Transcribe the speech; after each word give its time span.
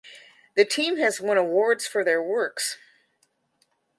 The 0.55 0.65
team 0.65 0.97
has 0.97 1.21
won 1.21 1.37
awards 1.37 1.85
for 1.85 2.03
their 2.03 2.23
works. 2.23 2.79